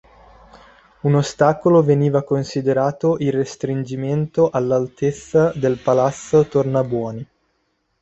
Un 1.01 1.13
ostacolo 1.13 1.83
veniva 1.83 2.23
considerato 2.23 3.17
il 3.19 3.31
restringimento 3.31 4.49
all'altezza 4.49 5.51
del 5.55 5.77
palazzo 5.77 6.43
Tornabuoni. 6.47 7.27